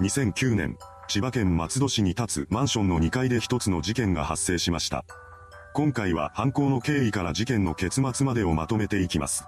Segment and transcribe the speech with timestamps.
[0.00, 0.76] 2009年、
[1.06, 5.04] 千葉県松戸市に立つマンションの2階で一つの事件が発生しました。
[5.72, 9.44] 今回は犯行の経緯から事件の結末までをまとめていきます。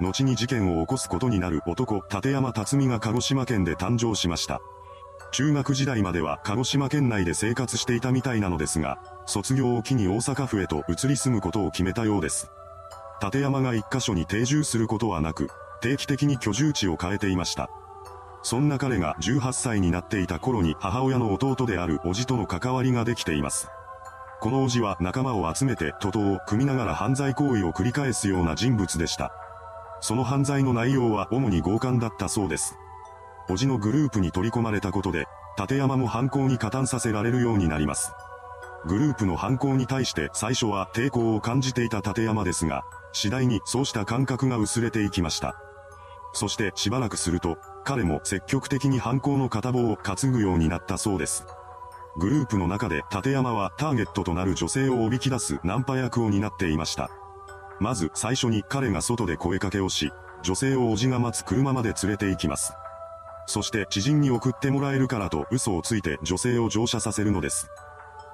[0.00, 4.62] 後に事件を起こすことになる男、立山辰巳が鹿児島県で誕生しました。
[5.32, 12.50] 中学時代までは鹿児島県内で生活していたみたいなのですが、卒業を機に大阪府へと移り住むことを決めたようです。
[13.22, 15.50] 立山が一箇所に定住することはなく、
[15.82, 17.68] 定期的に居住地を変えていました。
[18.48, 23.66] そんな彼が18歳になっていた頃に母親の弟である叔父との関わりができています。
[24.40, 29.32] この叔父は仲間を集めて徒党を組みながら犯罪行為を繰り返すような人物でした。
[30.00, 32.78] その犯罪の内容は主に強姦だったそうです。
[33.48, 35.26] 叔父のグループに取り込まれたことで、
[35.58, 38.12] 立山も犯行に加担させられるようになります。
[38.86, 45.56] グループの犯行に対して最初は抵抗を感じていた立山ですが、次第にそうした感覚が薄れていきました。
[46.32, 51.46] そしてしばらくすると、彼も積極的に犯行の片棒を担ぐようになったそうです。
[52.18, 57.10] グループの中で立山はターゲットとなる女性をおびき出すナンパ役を担っていました。
[57.78, 60.10] まず最初に彼が外で声かけをし、
[60.42, 62.72] 女性をおじが待つ車まで連れて行きます。
[63.46, 67.70] そして知人に送ってもらえるからと嘘をついて女性を乗車させるのです。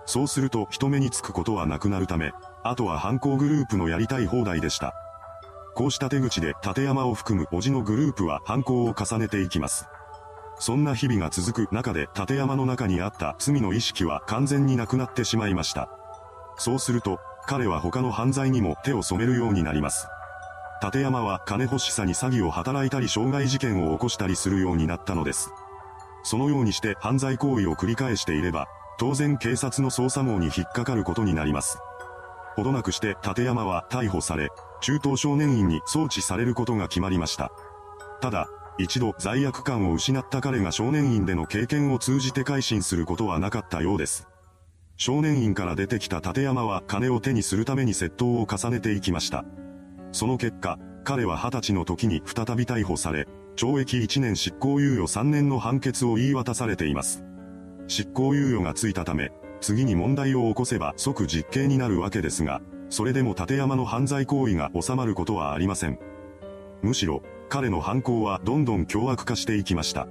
[0.07, 4.95] そうすると人目につくことはなくなるため、あとは犯行グループのやりたい放題でした。
[5.75, 9.87] こうした手口で立山を含むおじのグループは犯行を重ねていきます。
[10.59, 15.89] そんな日々が続く中で立山の中にあった罪の意識は完全になくなってしまいました。
[16.59, 20.07] そうすると、彼は他の犯罪にも手を染めるようになります。
[20.83, 25.51] 立山は金欲しさに詐欺を働いたり傷害事件を起こしたりするようになったのです。
[26.23, 31.79] そのようにして犯罪行為を繰り返していれば、当然警察の捜査網に引っかかることになります。
[32.55, 34.51] ほどなくして立山は逮捕され、
[34.83, 37.51] 中等少年院に送致されることが決まりました。
[38.21, 44.29] ただ、一度罪悪感を失った彼が少年院での経験を通じて改心することはなかったようです。
[44.97, 49.45] 少年院から出てきた立山は金を手にするために窃盗を重ねていきました。
[50.13, 53.27] その結果、彼は20歳の時に再び逮捕され、
[53.57, 57.25] 懲役1年執行猶予3年の判決を言い渡されています。
[57.89, 62.61] 執行猶予がついたため、次に問題を起こせば即実刑になるわけですが、
[62.93, 65.99] それでも立山の犯罪行為が収まることはありません。
[66.83, 70.07] むしろ、彼の犯行はどんどん凶悪化していきました。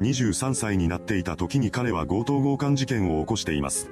[0.00, 3.90] 23歳になっていた時に彼は強盗強姦事件を起こしています。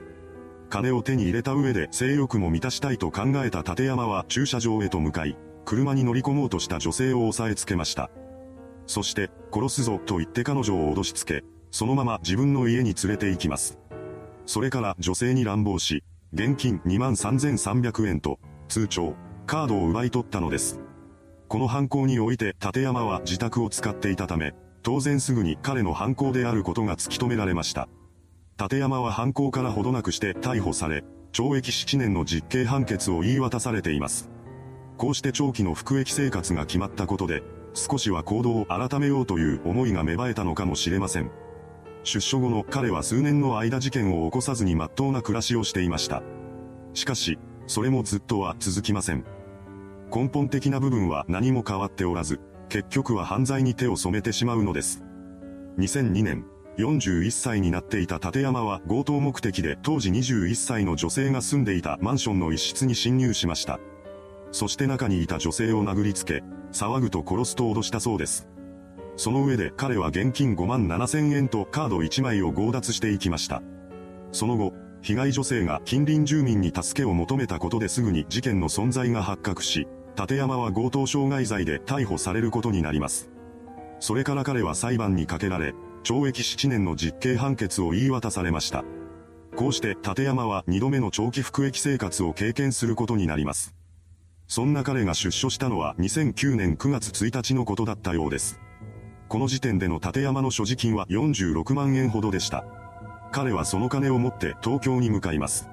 [0.70, 8.08] 金を手に入れた上で性欲も満たしたいと考えた立山は駐車場へと向かい、車に乗り込もうとした女性を押さえつけました。
[8.86, 13.80] そして、殺すぞと言って彼女を脅しつけ、そのまま自分の家に連れて行きます。
[14.46, 19.14] それから女性に乱暴し、現金23,300円と、通帳、
[19.46, 20.80] カードを奪い取ったのです。
[21.46, 27.86] この犯行において立山は自宅を使っていたため、当然すぐに彼の犯行であることが突き止められました。
[28.58, 34.30] 立山は犯行からほどなくして逮捕され、懲役7年の実刑判決を言い渡されています。
[34.96, 37.42] こうして長期の服役生活が決まったことで、
[37.74, 41.30] 少しは行動を改めようという思いが芽生えたのかもしれません。
[42.04, 46.22] 出所後の彼は数年の間事件を起こさずに真っ当な暮らしをしていました。
[46.94, 49.24] しかし、それもずっとは続きません。
[50.14, 55.02] 根本的な部分は何も変わっておらず、結局は犯罪に手を染めてしまうのです。
[55.78, 56.44] 2002年、
[56.78, 63.78] 41歳になっていた立山は強盗目的で当時21歳の女性が住んでいたマンションの一室に侵入しました。
[64.50, 66.42] そして中にいた女性を殴りつけ、
[66.72, 68.48] 騒ぐと殺すと脅したそうです。
[69.16, 73.62] その上で彼は現金5万7千円とカード1枚を強奪していきました。
[74.32, 79.86] その後、被害女性が近隣住民に助けを求めたことですぐに事件の存在が発覚し、
[80.18, 83.30] 立山は強盗傷害罪で逮捕されることになります。
[84.00, 85.74] それから彼は裁判にかけられ、
[86.04, 88.84] 懲役7年の実刑判決を言い渡されました。
[89.56, 93.74] こうして立山は2度目の長期服役生活を経験することになります。
[94.48, 98.60] そんな彼が出所したのは2009年9月1日のことだったようです。
[99.32, 102.66] この時点での立山の所持金は46万円ほどでした。
[103.30, 105.70] 彼はその金を持って東京に向かいます。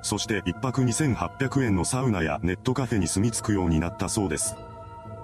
[0.00, 4.56] そして一泊2800円のサウナやネットカフェに住み着くようになったそうです。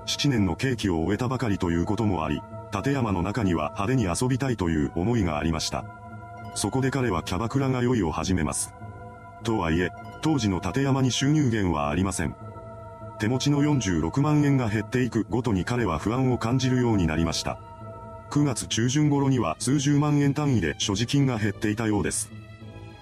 [0.04, 2.42] 7年の刑期を終えたばかりということもあり、
[2.74, 5.86] 立山の中には派手に遊びたいという思いがありました。
[6.54, 8.75] そこで彼はキャバクラが酔いを始めます。
[9.44, 12.36] とはいえ、当時の立山に収入源はありません。
[13.19, 17.59] 手持ちの46万円が減っていくごとに彼は不安を感じるようになりました。
[18.31, 22.31] 9月中旬頃には数十万円単位で所持金が減っていたようです。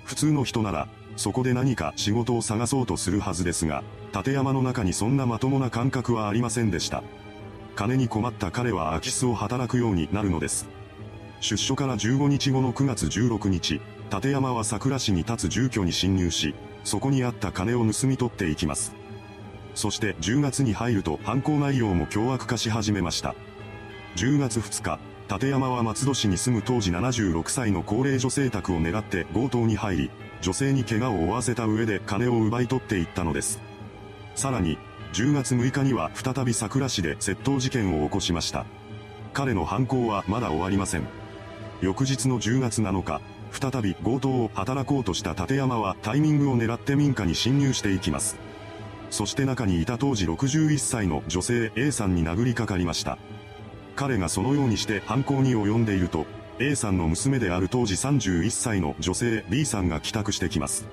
[0.05, 7.05] 普通の人なら、そこで何か仕事を探そうとするはずですが、立山の中にそんなまともな感覚はありませんでした。
[7.77, 10.69] 金に困った彼は空き巣を働くようになるのです。
[11.41, 13.81] 出所から15日後の9月16日、
[14.13, 16.55] 立山は桜市に立つ住居に侵入し、
[16.85, 19.00] そこにあった金を盗み取っていきます。
[19.75, 23.35] そして10月に入ると犯行内容も凶悪化し始めました。
[24.17, 24.99] 10月2日、
[25.33, 33.61] 立山は松戸市に住む当時76歳の高齢女性宅を狙って強盗に入り、女性に怪我を負わせた上で金を奪い取っていったのです。
[34.35, 34.79] さらに、
[35.13, 38.65] 10月6日には再び桜市で窃盗事件を起こしました。
[39.33, 41.03] 彼の犯行はまだ終わりません。
[41.81, 43.21] 翌日の10月7日、
[43.53, 48.37] 再び強盗を働こうとした立山はタイミングを狙って民家に侵入していきます。
[49.11, 53.19] そして中にいた当時61歳の女性 A さんに殴りかかりました。
[53.97, 56.27] 彼がそのようにして犯行に及んでいると、
[56.59, 60.87] A さんの娘である当時31歳の女性 B さんが帰宅してきます。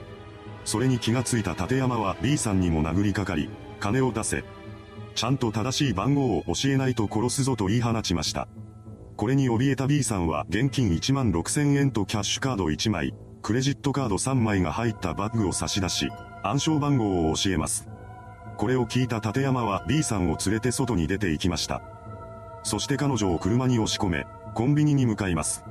[0.66, 3.50] それに気がついた立山は B さんにも殴りかかり、
[3.80, 4.44] 金を出せ。
[5.16, 8.48] ちゃんと正しい番号を教えないと殺すぞと言い放ちました。
[9.16, 16.10] これに怯えた B さんは現金1万6000円とキャッシュカード1枚、クレジットカード3枚が入ったバッグを差し出し、
[16.44, 17.88] 暗証番号を教えます。
[18.58, 21.82] これを聞いた立山は B さんを連れて外に出て行きました。
[22.64, 25.64] そして彼女を車に押し込め、コンビニに向かいます。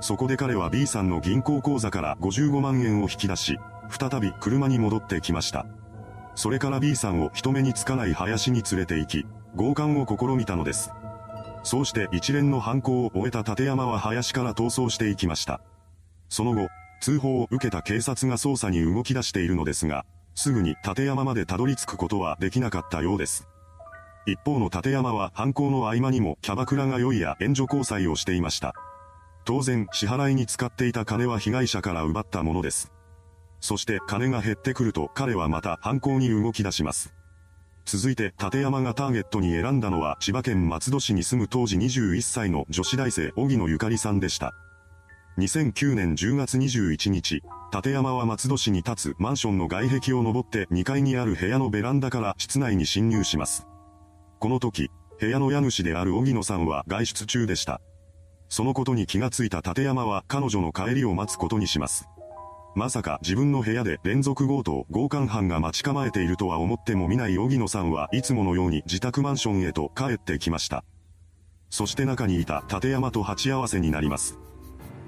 [0.00, 3.58] そこで彼は B さんの銀行口座から55万円を引き出し、
[3.90, 5.66] 再び車に戻ってきました。
[6.34, 9.26] それから B さんを人目につかない林に連れて行き、
[9.56, 10.90] 強姦を試みたのです。
[11.62, 15.60] そうして一連の犯行を終えた立山は林から逃走していきました。
[16.28, 16.68] その後、
[17.00, 20.04] 通報を受けた警察が捜査に動き出しているのですが、
[20.34, 23.48] すぐに立山までたどり着くことはできなかったようです。
[24.26, 28.74] 一方の立山は犯行の合間にもキャバクラが酔いや援助交際をしていました。
[29.44, 32.90] 当然、支払いに使っていた金は被害者から奪ったものです。
[33.60, 37.14] そして金が減ってくると彼はまた犯行に動き出します。
[37.84, 44.54] 続いて立山がターゲットに選んだのは千葉県松戸市に住む当時21歳の女子大生荻野ゆかりさんでした。
[45.36, 47.42] 2009年10月21日、
[47.74, 53.66] 立山は松戸市に立つマンションの外壁を登って2階にある部屋のベランダから室内に侵入します。
[54.38, 57.80] この時、部屋の家主である荻野さんは外出中でした。
[58.48, 62.08] そのことに気がついた立山は彼女の帰りを待つことにします。
[62.76, 70.84] まさか自分の部屋で連続強盗強姦犯が待ち構えているとは思っても見ない荻野さんはいつものように自宅マンションへと帰ってきました。
[71.70, 74.38] そして中にいた立山と鉢合わせになります。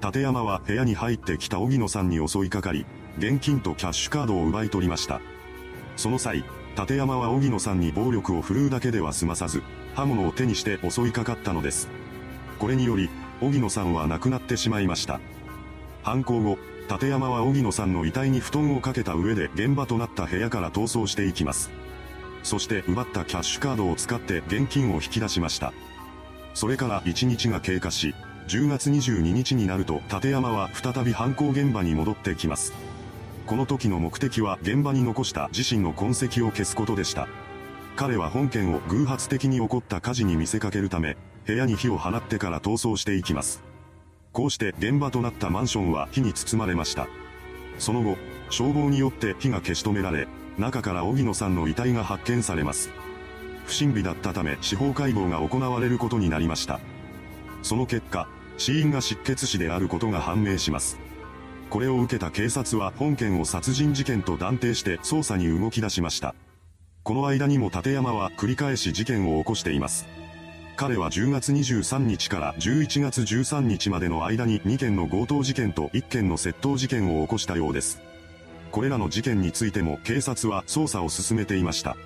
[0.03, 2.85] 立山は部屋に入ってきた荻野さんに襲いかかり、
[3.17, 5.21] 現金とキャッシュカードを奪い取りました。
[5.95, 6.43] その際、
[6.77, 9.63] 立山は荻野さんに暴力を振るうだけでは済まさず、
[9.95, 11.89] 刃物を手にして襲いかかったのです。
[12.59, 13.09] これにより、
[13.41, 15.19] 荻野さんは亡くなってしまいました。
[16.03, 16.59] 犯行後、
[16.89, 21.71] 立山は荻野さんの遺体に布団をかけた上で現場となった部屋から逃走していきます。
[22.43, 25.73] そして奪ったキャッシュカードを使って現金を引き出しました。
[26.53, 28.15] それから1日が経過し、
[28.47, 32.73] 10月22日になると立山は再び犯行現場に戻ってきます。
[33.45, 37.27] この時の目的は現場に残した自身の痕跡を消すことでした。
[37.97, 43.61] 彼は本件を偶発的に起こった火事に見せかけるため、部屋に火を放ってから逃走していきます。
[44.31, 47.07] こうして現場となったマンションは火に包まれました。
[47.79, 48.17] その後、
[48.49, 50.27] 消防によって火が消し止められ、
[50.57, 52.91] 中から荻野さんの遺体が発見されます。
[53.65, 56.79] 不審火だったため司法解剖が行われることになりました。
[57.61, 60.97] その結果、死因が失血死であることが判明します。
[61.69, 66.33] これを受けた警察は本件を殺人事件と断定して捜査に動き出しました。
[67.03, 70.07] この間にも立山は繰り返し事件を起こしています。
[70.75, 78.01] 彼は10月23日から11月13日までの間に2件の強盗事件と1件の窃盗事件を起こしたようです。
[78.71, 81.97] これらの事件についても警察は捜査を進めていました。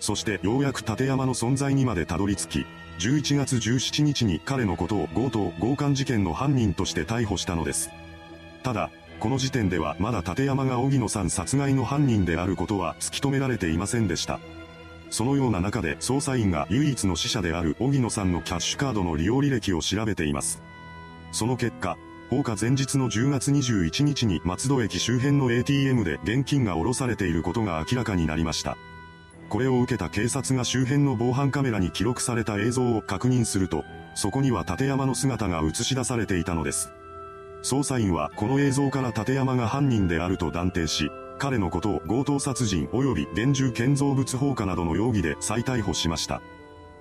[0.00, 2.66] そしてようやく立山の存在にまでたどり着き、
[2.98, 7.90] 11月17日に彼のことを強盗強姦事件の犯人として逮捕したのです。
[8.62, 8.90] ただ、
[9.20, 14.40] この時点ではまだ立山が荻野さん殺害の犯人であることは突き止められていませんでした。
[15.10, 20.62] そのような中で捜査員が唯一の死者である荻野さんのキャッシュカードの利用履歴を調べています。
[21.32, 21.98] その結果、
[22.30, 28.78] 放火前日の10月21日に松戸駅周辺の ATM で現金が下ろされていることが明らかになりました。
[29.50, 36.92] これを受けた警察が周辺の防犯カメラに記録された映像を確認すると、そこには立山の姿が映し出されていたのです。
[37.64, 46.40] 捜査員はこの映像から立山が犯人であると断定し、彼のことを強盗殺人及び現住建造物放火などの容疑で再逮捕しました。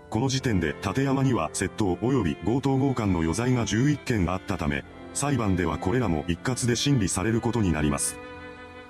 [0.09, 8.17] この時点で立山には窃盗及び強盗強姦の余罪が11件あったため、裁判ではこれらも一括で審理されることになります。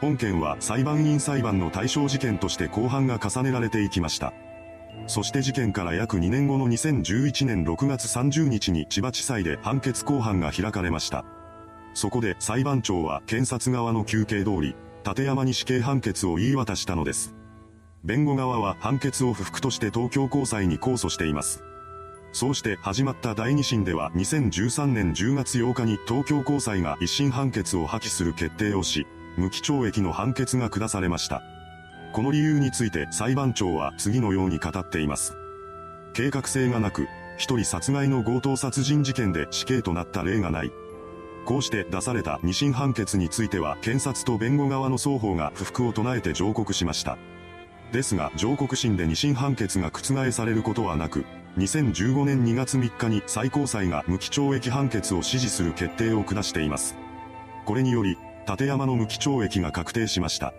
[0.01, 4.33] 本件は裁判員裁判の対象事件として公判が重ねられていきました。
[5.07, 11.25] そして事件から約2年後の2011年6月30日に千葉地裁で判決公判が開かれました。
[11.93, 14.75] そこで裁判長は検察側の求刑通り、
[15.05, 17.35] 立山に死刑判決を言い渡したのです。
[18.03, 21.63] 弁護側は判決を不服として東京高裁に控訴しています。
[22.31, 29.07] そうして始まった第二審では2013年10月8日に東京高裁が一審判決を破棄する決定をし、
[29.39, 31.41] 無期懲役の判決が下されました。
[32.11, 35.35] この理由について裁判長は次のように語っています。
[36.13, 40.71] 計画性がなく、一人殺害の強盗殺人事件で死刑となった例がない。
[41.45, 47.17] こうして出された二審判決については検察と弁護側の双方が不服を唱えて上告しました。
[47.93, 51.25] ですが上告審で二審判決が覆されることはなく、
[51.57, 56.95] 2015年2月3日に最高裁が無期懲役判決を支持する決定を下しています。
[57.65, 58.17] これにより、
[58.49, 60.55] 立山の無期懲役が確定しました。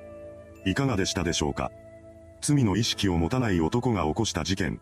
[0.65, 1.73] いかがでしたでしょうか？
[2.41, 4.81] 罪の意識を持たない男が起こした事件。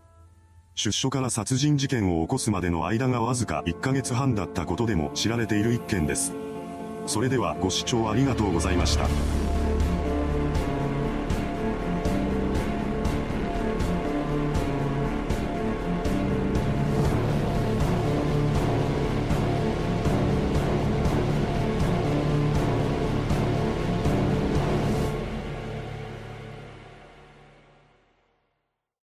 [0.75, 6.35] 出所から殺人事件を起こすまでの間がわずか1ヶ月半だったことでも知られている一件です。
[7.07, 9.09] それではご視聴ありがとうございました。